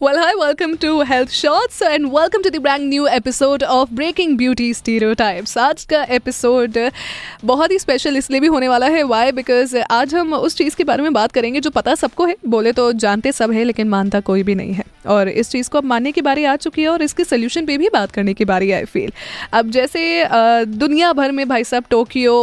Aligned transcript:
Well, 0.00 0.16
hi, 0.16 0.34
welcome 0.34 0.78
to 0.78 1.00
Health 1.02 1.30
Shots 1.30 1.82
and 1.82 2.10
welcome 2.10 2.42
to 2.44 2.50
the 2.50 2.58
brand 2.58 2.88
new 2.88 3.06
episode 3.06 3.62
of 3.64 3.90
Breaking 3.90 4.34
Beauty 4.38 4.68
Stereotypes. 4.72 5.56
आज 5.58 5.84
का 5.84 6.02
episode 6.10 6.78
बहुत 7.44 7.70
ही 7.70 7.78
special 7.78 8.16
इसलिए 8.16 8.40
भी 8.40 8.46
होने 8.46 8.68
वाला 8.68 8.86
है 8.86 9.02
वाई 9.02 9.32
बिकॉज़ 9.32 9.76
आज 9.78 10.14
हम 10.14 10.32
उस 10.34 10.56
चीज़ 10.56 10.76
के 10.76 10.84
बारे 10.84 11.02
में 11.02 11.12
बात 11.12 11.32
करेंगे 11.32 11.60
जो 11.60 11.70
पता 11.70 11.94
सबको 11.94 12.26
है। 12.26 12.36
बोले 12.48 12.72
तो 12.72 12.92
जानते 12.94 13.32
सब 13.32 13.52
है 13.52 13.64
लेकिन 13.64 13.88
मानता 13.88 14.20
कोई 14.20 14.42
भी 14.42 14.54
नहीं 14.54 14.72
है। 14.74 14.84
और 15.06 15.28
इस 15.28 15.50
चीज़ 15.50 15.68
को 15.70 15.78
अब 15.78 15.84
मानने 15.84 16.12
की 16.12 16.20
बारी 16.20 16.44
आ 16.44 16.54
चुकी 16.56 16.82
है 16.82 16.88
और 16.88 17.02
इसके 17.02 17.24
सोल्यूशन 17.24 17.66
पे 17.66 17.76
भी 17.78 17.88
बात 17.88 18.10
करने 18.12 18.34
की 18.34 18.44
बारी 18.44 18.70
आई 18.72 18.84
फील 18.84 19.12
अब 19.52 19.70
जैसे 19.70 20.02
दुनिया 20.66 21.12
भर 21.12 21.32
में 21.32 21.48
भाई 21.48 21.64
साहब 21.64 21.84
टोक्यो 21.90 22.34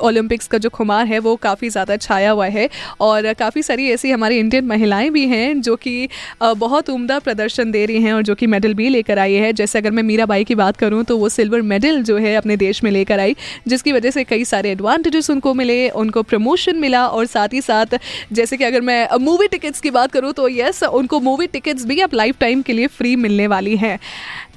ओलंपिक्स 0.00 0.46
का 0.48 0.58
जो 0.58 0.70
खुमार 0.70 1.06
है 1.06 1.18
वो 1.18 1.36
काफ़ी 1.36 1.68
ज़्यादा 1.68 1.96
छाया 1.96 2.30
हुआ 2.30 2.46
है। 2.46 2.68
और 3.00 3.32
काफ़ी 3.34 3.62
सारी 3.62 3.90
ऐसी 3.90 4.10
हमारी 4.10 4.38
इंडियन 4.38 4.66
महिलाएँ 4.66 5.10
भी 5.10 5.26
हैं 5.28 5.60
जो 5.60 5.76
कि 5.76 6.08
बहुत 6.42 6.90
उम्दा 7.04 7.18
प्रदर्शन 7.20 7.70
दे 7.70 7.84
रही 7.86 8.00
हैं 8.02 8.12
और 8.14 8.22
जो 8.22 8.34
कि 8.34 8.46
मेडल 8.46 8.74
भी 8.74 8.88
लेकर 8.88 9.18
आई 9.18 9.32
है। 9.34 9.52
जैसे 9.52 9.78
अगर 9.78 9.90
मैं 9.90 10.02
मीराबाई 10.02 10.44
की 10.44 10.54
बात 10.54 10.76
करूँ 10.76 11.02
तो 11.04 11.16
वो 11.18 11.28
सिल्वर 11.28 11.62
मेडल 11.64 12.02
जो 12.02 12.16
है 12.18 12.34
अपने 12.36 12.56
देश 12.56 12.82
में 12.84 12.90
लेकर 12.90 13.20
आई, 13.20 13.34
जिसकी 13.68 13.92
वजह 13.92 14.10
से 14.10 14.24
कई 14.24 14.44
सारे 14.44 14.70
एडवांटेजेस 14.70 15.30
उनको 15.30 15.52
मिले, 15.54 15.88
उनको 15.90 16.22
प्रमोशन 16.24 16.76
मिला 16.76 17.06
और 17.08 17.26
साथ 17.26 17.52
ही 17.52 17.60
साथ 17.60 17.98
जैसे 18.32 18.56
कि 18.56 18.64
अगर 18.64 18.80
मैं 18.82 19.08
मूवी 19.20 19.48
टिकट्स 19.48 19.80
की 19.80 19.90
बात 19.90 20.12
करूँ 20.12 20.32
तो 20.32 20.48
यस 20.50 20.82
उनको 20.84 21.20
मूवी 21.20 21.46
टिकट्स 21.48 21.84
भी 21.86 22.00
अब 22.00 22.14
लाइफ 22.14 22.38
टाइम 22.40 22.62
के 22.62 22.72
लिए 22.72 22.86
फ्री 22.88 23.14
मिलने 23.18 23.46
वाली 23.46 23.76
हैं। 23.76 23.98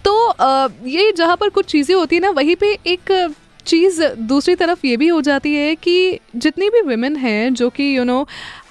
तो 0.06 0.14
ये 0.88 1.12
जहाँ 1.18 1.36
पर 1.36 1.50
कुछ 1.50 1.66
चीज़ें 1.66 1.95
होती 1.95 2.16
हैं 2.16 2.22
ना, 2.22 2.30
वहीं 2.32 2.56
पे 2.56 2.72
एक 2.88 3.36
चीज़ 3.66 4.02
दूसरी 4.28 4.53
तरफ़ 4.56 4.86
ये 4.86 4.98
भी 4.98 5.08
हो 5.08 5.22
जाती 5.22 5.53
है 5.56 5.73
कि 5.75 6.20
जितनी 6.36 6.70
भी 6.70 6.81
विमेन 6.81 7.16
हैं, 7.16 7.53
जो 7.53 7.70
कि 7.70 7.98
यू 7.98 8.03
नो 8.03 8.28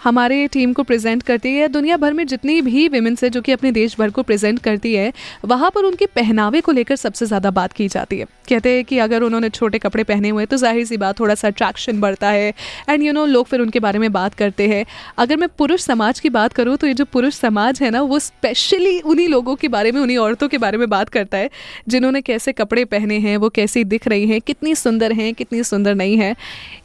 हमारे 0.06 0.46
टीम 0.46 0.72
को 0.72 0.82
प्रेजेंट 0.82 1.22
करती 1.22 1.54
है। 1.54 1.66
दुनिया 1.68 1.96
भर 1.96 2.12
में 2.12 2.26
जितनी 2.26 2.60
भी 2.62 2.86
वेमेंस 2.88 3.22
है, 3.24 3.30
जो 3.30 3.40
कि 3.40 3.52
अपने 3.52 3.70
देश 3.72 3.96
भर 3.98 4.10
को 4.10 4.22
प्रेजेंट 4.22 4.58
करती 4.58 4.94
है, 4.94 5.12
वहाँ 5.44 5.70
पर 5.70 5.84
उनके 5.84 6.06
पहनावे 6.06 6.60
को 6.60 6.72
लेकर 6.72 6.96
सबसे 6.96 7.26
ज़्यादा 7.26 7.50
बात 7.50 7.72
की 7.72 7.88
जाती 7.88 8.18
है। 8.18 8.26
कहते 8.48 8.74
हैं 8.74 8.84
कि 8.84 8.98
अगर 8.98 9.22
उन्होंने 9.22 9.48
छोटे 9.50 9.78
कपड़े 9.78 10.04
पहने 10.04 10.28
हुए 10.28 10.46
तो 10.46 10.56
ज़ाहिर 10.56 10.84
सी 10.86 10.96
बात, 10.96 11.18
थोड़ा 11.20 11.34
सा 11.34 11.48
अट्रैक्शन 11.48 12.00
बढ़ता 12.00 12.28
है। 12.28 12.52
एंड 12.88 13.02
यू 13.02 13.12
नो 13.12 13.24
लोग 13.26 13.46
फिर 13.46 13.60
उनके 13.60 13.80
बारे 13.80 13.98
में 13.98 14.10
बात 14.12 14.34
करते 14.34 14.68
हैं। 14.68 14.84
अगर 15.18 15.36
मैं 15.36 15.48
पुरुष 15.58 15.80
समाज 15.82 16.20
की 16.20 16.30
बात 16.30 16.52
करूँ 16.52 16.76
तो 16.76 16.86
ये 16.86 16.94
जो 16.94 17.04
पुरुष 17.06 17.34
समाज 17.36 17.82
है 17.82 17.90
ना, 17.90 18.02
वो 18.02 18.18
स्पेशली 18.20 18.98
उन्हीं 19.00 19.28
लोगों 19.28 19.56
के 19.56 19.68
बारे 19.68 19.92
में, 19.92 20.00
उन्हीं 20.00 20.18
औरतों 20.18 20.48
के 20.48 20.58
बारे 20.58 20.78
में 20.78 20.88
बात 20.88 21.08
करता 21.08 21.38
है, 21.38 21.50
जिन्होंने 21.88 22.20
कैसे 22.22 22.52
कपड़े 22.52 22.84
पहने 22.86 23.18
हैं, 23.18 23.36
वो 23.36 23.48
कैसी 23.50 23.84
दिख 23.86 24.08
रही 24.08 24.26
हैं, 24.26 24.40
कितनी 24.40 24.74
सुंदर 24.76 25.12
हैं, 25.12 25.32
कितनी 25.34 25.62
सुंदर 25.64 25.94
नहीं 25.94 26.16
है, 26.16 26.34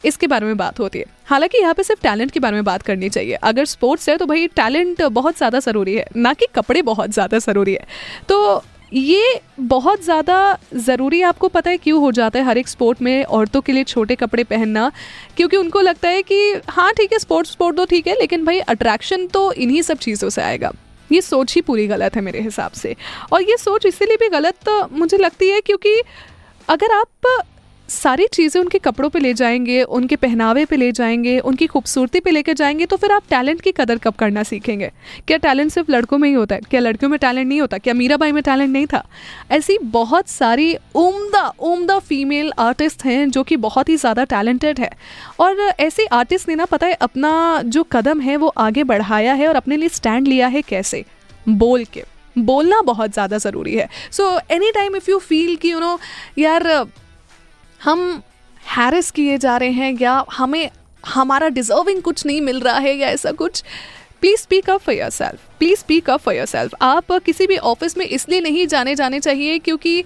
इसके 0.05 0.27
बारे 0.27 0.45
में 0.45 0.57
बात 0.57 0.79
होती 0.79 0.99
है। 0.99 1.19
हालाँकि 1.31 1.57
यहाँ 1.57 1.73
पे 1.73 1.83
सिर्फ़ 1.83 2.01
टैलेंट 2.03 2.31
के 2.31 2.39
बारे 2.39 2.55
में 2.55 2.63
बात 2.63 2.81
करनी 2.81 3.09
चाहिए। 3.09 3.35
अगर 3.43 3.65
स्पोर्ट्स 3.67 4.09
है 4.09 4.17
तो 4.17 4.25
भाई 4.25 4.47
टैलेंट 4.49 5.01
बहुत 5.03 5.37
ज़्यादा 5.37 5.59
ज़रूरी 5.61 5.93
है, 5.93 6.05
ना 6.17 6.33
कि 6.33 6.47
कपड़े 6.55 6.81
बहुत 6.83 7.11
ज़्यादा 7.11 7.39
ज़रूरी 7.39 7.73
है। 7.73 7.85
तो 8.29 8.63
ये 8.93 9.39
बहुत 9.61 10.03
ज़्यादा 10.03 10.57
ज़रूरी 10.75 11.21
आपको 11.23 11.47
पता 11.49 11.69
है 11.69 11.77
क्यों 11.77 11.99
हो 12.01 12.11
जाता 12.11 12.39
है 12.39 12.45
हर 12.45 12.57
एक 12.57 12.67
स्पोर्ट 12.67 13.01
में 13.01 13.23
औरतों 13.25 13.61
के 13.61 13.71
लिए 13.71 13.83
छोटे 13.85 14.15
कपड़े 14.15 14.43
पहनना? 14.45 14.91
क्योंकि 15.37 15.57
उनको 15.57 15.81
लगता 15.81 16.09
है 16.09 16.23
कि 16.23 16.39
हाँ 16.69 16.91
ठीक 16.93 17.13
है, 17.13 17.19
स्पोर्ट्स 17.19 17.51
स्पोर्ट 17.51 17.77
तो 17.77 17.85
ठीक 17.85 18.07
है, 18.07 18.15
लेकिन 18.19 18.45
भाई 18.45 18.59
अट्रैक्शन 18.59 19.25
तो 19.27 19.51
इन्हीं 19.53 19.81
सब 19.83 19.97
चीज़ों 19.99 20.29
से 20.29 20.41
आएगा। 20.41 20.71
ये 21.09 21.21
सोच 21.21 21.55
ही 21.55 21.61
पूरी 21.61 21.87
गलत 21.87 22.15
है 22.15 22.21
मेरे 22.21 22.41
हिसाब 22.41 22.71
से। 22.73 22.95
और 23.33 23.41
ये 23.43 23.57
सोच 23.57 23.85
इसीलिए 23.85 24.17
भी 24.17 24.29
गलत 24.31 24.69
मुझे 24.93 25.17
लगती 25.17 25.49
है 25.49 25.61
क्योंकि 25.61 25.95
अगर 26.69 26.91
आप 26.93 27.27
सारी 27.91 28.25
चीज़ें 28.27 28.59
उनके 28.61 28.77
कपड़ों 28.79 29.09
पे 29.09 29.19
ले 29.19 29.33
जाएँगे, 29.33 29.81
उनके 29.83 30.15
पहनावे 30.15 30.63
पे 30.65 30.75
ले 30.75 30.91
जाएँगे, 30.91 31.37
उनकी 31.39 31.67
खूबसूरती 31.67 32.19
पे 32.19 32.31
लेकर 32.31 32.53
जाएँगे 32.53 32.85
तो 32.85 32.97
फिर 32.97 33.11
आप 33.11 33.23
टैलेंट 33.29 33.61
की 33.61 33.71
कदर 33.71 33.97
कब 33.97 34.13
करना 34.13 34.43
सीखेंगे? 34.43 34.91
क्या 35.27 35.37
टैलेंट 35.37 35.71
सिर्फ़ 35.71 35.91
लड़कों 35.91 36.17
में 36.17 36.27
ही 36.29 36.33
होता 36.35 36.55
है? 36.55 36.61
क्या 36.61 36.79
लड़कियों 36.79 37.09
में 37.09 37.17
टैलेंट 37.19 37.47
नहीं 37.47 37.59
होता? 37.61 37.77
क्या 37.77 37.93
मीराबाई 37.93 38.31
में 38.31 38.41
टैलेंट 38.43 38.69
नहीं 38.69 38.85
था? 38.85 39.03
ऐसी 39.51 39.77
बहुत 39.83 40.29
सारी 40.29 40.73
उम्दा 40.95 41.47
उम्दा 41.61 41.97
फीमेल 41.99 42.51
आर्टिस्ट 42.59 43.05
हैं 43.05 43.29
जो 43.31 43.43
कि 43.43 43.55
बहुत 43.57 43.89
ही 43.89 43.97
ज़्यादा 43.97 44.23
टैलेंटेड 44.25 44.79
है। 44.79 44.89
और 45.39 45.59
ऐसे 45.79 46.05
आर्टिस्ट 46.05 46.49
ने 46.49 46.55
ना, 46.55 46.65
पता 46.65 46.87
है, 46.87 46.93
अपना 46.93 47.61
जो 47.65 47.83
कदम 47.83 48.21
है, 48.21 48.37
वो 48.37 48.47
आगे 48.47 48.83
बढ़ाया 48.83 49.33
है 49.33 49.47
और 49.47 49.55
अपने 49.55 49.77
लिए 49.77 49.89
स्टैंड 49.89 50.27
लिया 50.27 50.47
है 50.47 50.61
कैसे? 50.61 51.03
बोल 51.49 51.85
के। 51.85 52.03
बोलना 52.35 52.81
बहुत 52.81 53.13
ज़्यादा 53.13 53.37
ज़रूरी 53.37 53.75
है। 53.75 53.87
So 54.11 54.27
any 54.51 54.71
time 54.71 54.95
if 54.95 55.09
you 55.09 55.17
feel 55.19 55.55
कि 55.55 55.71
यू 55.71 55.79
नो 55.79 55.99
यार 56.37 56.67
हम 57.81 58.21
हैरिस 58.63 59.09
किए 59.11 59.37
जा 59.37 59.55
रहे 59.57 59.71
हैं 59.71 59.97
या 60.01 60.23
हमें, 60.31 60.69
हमारा 61.03 61.47
डिजर्विंग 61.49 62.01
कुछ 62.01 62.25
नहीं 62.25 62.41
मिल 62.41 62.59
रहा 62.59 62.77
है 62.77 62.95
या 62.95 63.07
ऐसा 63.09 63.31
कुछ। 63.31 63.63
Please 64.21 64.39
speak 64.39 64.69
up 64.69 64.79
for 64.79 64.95
yourself 65.09 65.39
please 65.59 65.79
speak 65.79 66.09
up 66.09 66.19
for 66.19 66.35
yourself 66.45 66.73
आप 66.81 67.11
किसी 67.25 67.47
भी 67.47 67.57
ऑफ़िस 67.57 67.97
में 67.97 68.05
इसलिए 68.05 68.41
नहीं 68.41 68.67
जाने 68.67 68.93
जाने 68.95 69.19
चाहिए 69.19 69.57
क्योंकि 69.59 70.03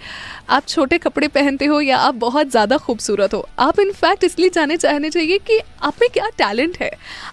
आप 0.50 0.68
छोटे 0.68 0.98
कपड़े 0.98 1.28
पहनते 1.28 1.66
हो 1.66 1.82
या 1.82 1.98
आप 1.98 2.16
बहुत 2.16 2.52
ज़्यादा 2.52 2.78
खूबसूरत 2.78 3.34
हो। 3.34 3.48
आप 3.60 3.80
इनफैक्ट 3.80 4.24
इसलिए 4.24 4.50
जाने 4.50 4.78
चाहने 4.78 5.10
चाहिए 5.10 5.38
कि 5.40 5.60
आप 5.84 6.02
में 6.02 6.10
क्या 6.10 6.30
टैलेंट 6.38 6.78
है। 6.82 6.92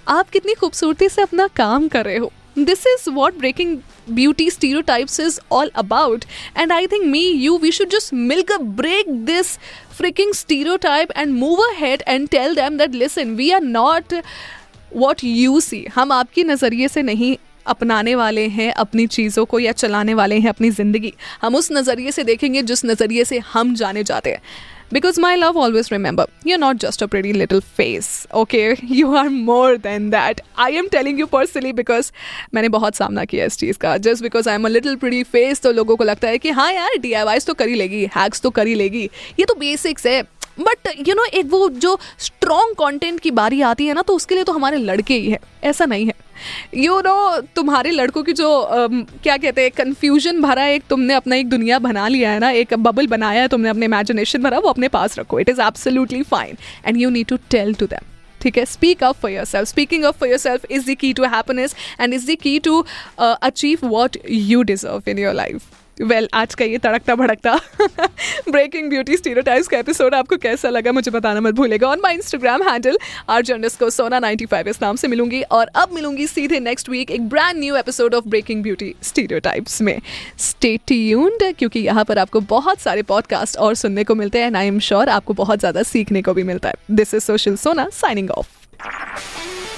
आप 0.08 0.31
कितनी 0.31 0.54
खूबसूरती 0.54 1.08
से 1.08 1.22
अपना 1.22 1.47
काम 1.56 1.88
कर 1.88 2.04
रहे 2.04 2.16
हो। 2.16 2.32
This 2.58 2.86
is 2.86 3.08
what 3.10 3.38
breaking 3.38 3.76
beauty 4.10 4.50
stereotypes 4.80 5.20
is 5.20 5.38
all 5.52 5.70
about 5.74 6.24
and 6.58 6.72
I 6.72 6.86
think 6.86 7.04
me 7.04 7.20
you 7.20 7.56
we 7.58 7.72
should 7.72 7.90
just 7.90 8.14
milk 8.14 8.52
a 8.52 8.58
break 8.80 9.10
this 9.26 9.56
freaking 9.96 10.32
stereotype 10.76 11.12
and 11.16 11.32
move 11.34 11.62
ahead 11.76 12.02
and 12.08 12.28
tell 12.28 12.54
them 12.54 12.78
that 12.78 12.94
listen 12.94 13.34
we 13.34 13.50
are 13.50 13.62
not 13.62 14.14
what 14.96 15.24
you 15.24 15.60
see 15.60 15.84
हम 15.94 16.12
आपके 16.12 16.44
नज़रिए 16.44 16.88
से 16.88 17.02
नहीं 17.02 17.36
अपनाने 17.66 18.14
वाले 18.14 18.46
हैं 18.48 18.72
अपनी 18.72 19.06
चीज़ों 19.06 19.44
को 19.44 19.58
या 19.58 19.72
चलाने 19.72 20.14
वाले 20.14 20.38
हैं 20.38 20.48
अपनी 20.48 20.70
ज़िंदगी। 20.70 21.12
हम 21.42 21.54
उस 21.56 21.70
नज़रिए 21.72 22.10
से 22.12 22.24
देखेंगे 22.24 22.62
जिस 22.62 22.84
नज़रिए 22.84 23.24
से 23.24 23.38
हम 23.52 23.74
जाने 23.74 24.02
जाते 24.04 24.30
हैं। 24.30 24.42
Because 24.92 25.19
my 25.25 25.36
love, 25.36 25.56
always 25.56 25.86
remember, 25.92 26.25
you're 26.44 26.60
not 26.60 26.80
just 26.84 27.03
a 27.03 27.06
pretty 27.08 27.32
little 27.32 27.60
face, 27.78 28.08
okay? 28.34 28.76
You 28.98 29.14
are 29.14 29.30
more 29.30 29.78
than 29.78 30.10
that. 30.10 30.41
I 30.58 30.70
am 30.80 30.88
telling 30.94 31.20
you 31.20 31.26
personally 31.34 31.72
because 31.78 32.12
मैंने 32.54 32.69
बहुत 32.69 32.94
सामना 32.94 33.25
किया 33.25 33.44
इस 33.44 33.58
चीज़ 33.58 33.78
का। 33.78 33.97
Just 33.97 34.22
because 34.22 34.48
I 34.48 34.54
am 34.54 34.64
a 34.64 34.69
little 34.69 34.97
pretty 34.97 35.22
face 35.22 35.60
तो 35.60 35.72
लोगों 35.72 35.97
को 35.97 36.04
लगता 36.04 36.28
है 36.28 36.38
कि 36.38 36.50
हाँ 36.50 36.72
यार 36.72 36.98
डी 36.98 37.14
तो 37.47 37.54
कर 37.54 37.66
लेगी 37.66 38.04
हैक्स 38.16 38.41
तो 38.41 38.50
कर 38.50 38.66
लेगी। 38.66 39.10
ये 39.38 39.44
तो 39.44 39.54
बेसिक्स 39.54 40.06
है। 40.06 40.22
बट 40.60 41.08
यू 41.08 41.14
नो 41.14 41.25
एक 41.25 41.47
वो 41.47 41.69
जो 41.69 41.98
स्ट्रॉन्ग 42.19 42.75
कंटेंट 42.75 43.20
की 43.20 43.31
बारी 43.31 43.62
आती 43.62 43.86
है 43.86 43.94
ना 43.94 44.02
तो 44.02 44.16
उसके 44.16 44.34
लिए 44.34 44.44
तो 44.44 44.52
हमारे 44.52 44.76
लड़के 44.76 45.14
ही 45.14 45.31
है। 45.31 45.38
ऐसा 45.64 45.84
नहीं 45.84 46.06
है। 46.06 46.14
यू 46.76 47.00
नो 47.00 47.41
तुम्हारे 47.56 47.91
लड़कों 47.91 48.22
की 48.22 48.32
जो 48.34 48.48
क्या 49.22 49.36
कहते 49.36 49.62
हैं 49.62 49.70
कन्फ्यूज़न 49.76 50.41
भरा 50.42 50.66
एक 50.66 50.82
तुमने 50.91 51.14
अपना 51.14 51.36
एक 51.36 51.48
दुनिया 51.48 51.78
बना 51.80 52.06
लिया 52.08 52.30
है 52.30 52.38
ना, 52.41 52.50
एक 52.50 52.75
बबल 52.75 53.06
बनाया 53.06 53.42
है 53.42 53.48
तुमने 53.48 53.69
अपने 53.69 53.86
इमेजिनेशन 53.86 54.42
भरा, 54.42 54.58
वो 54.58 54.69
अपने 54.69 54.88
पास 54.88 55.19
रखो। 55.19 55.41
It 55.41 55.48
is 55.48 55.60
absolutely 55.62 56.22
fine 56.25 56.56
and 56.86 56.97
you 56.97 57.10
need 57.10 57.26
to 57.26 57.36
tell 57.50 57.75
to 57.75 57.86
them 57.86 58.10
ठीक 58.41 58.56
है? 58.58 58.64
Speak 58.64 59.04
up 59.04 59.16
for 59.16 59.31
yourself 59.44 59.69
speaking 59.69 60.04
up 60.04 60.14
for 60.20 60.28
yourself 60.38 60.70
is 60.70 60.91
the 60.91 60.94
key 61.00 61.12
to 61.12 61.25
happiness 61.25 61.75
and 62.00 62.14
is 62.14 62.31
the 62.31 62.36
key 62.42 62.58
to 62.60 62.84
achieve 63.19 63.86
what 63.88 64.16
you 64.31 64.62
deserve 64.62 65.10
in 65.10 65.19
your 65.19 65.34
life 65.34 65.81
well 66.00 66.25
well, 66.25 66.34
आज 66.34 66.54
का 66.54 66.64
ये 66.64 66.78
तड़कता 66.78 67.14
भड़कता 67.14 67.60
breaking 68.50 68.88
beauty 68.91 69.16
stereotypes 69.16 69.69
का 69.69 69.78
episode 69.78 70.14
आपको 70.14 70.36
कैसा 70.36 70.69
लगा 70.69 70.92
मुझे 70.92 71.10
बताना 71.10 71.41
मत 71.41 71.54
भूलेगा। 71.54 71.88
On 71.88 72.00
my 72.03 72.14
Instagram 72.14 72.62
handle 72.62 72.98
R 73.28 73.42
journalist 73.42 73.78
को 73.78 73.91
सोना 73.91 74.20
95 74.20 74.69
इस 74.69 74.82
नाम 74.82 74.97
से 74.97 75.08
मिलूँगी 75.08 75.42
और 75.42 75.66
अब 75.66 75.92
मिलूँगी 75.92 76.26
सीधे 76.26 76.60
नेक्स्ट 76.60 76.88
वीक 76.88 77.10
एक 77.10 77.28
brand 77.28 77.58
new 77.58 77.76
episode 77.76 78.14
of 78.14 78.25
breaking 78.28 78.62
beauty 78.62 78.94
stereotypes 79.02 79.82
में। 79.82 80.00
स्टे 80.38 80.78
क्योंकि 80.78 81.81
यहाँ 81.81 82.04
पर 82.04 82.19
आपको 82.19 82.41
बहुत 82.41 82.81
सारे 82.81 83.02
पॉडकास्ट 83.02 83.56
और 83.56 83.75
सुनने 83.75 84.05
को 84.05 84.14
मिलते 84.14 84.38
हैं 84.38 84.46
एंड 84.46 84.56
आई 84.56 84.66
एम 84.66 84.78
श्योर 84.78 85.08
आपको 85.08 85.34
बहुत 85.34 85.58
ज़्यादा 85.58 85.82
सीखने 85.82 86.22
को 86.22 86.34
भी 86.34 86.43
मिलता 86.43 86.69
है। 86.69 86.75
This 86.90 87.14
is 87.14 87.22
social 87.22 87.56
Sona 87.56 87.88
signing 87.93 88.31
off 88.31 88.49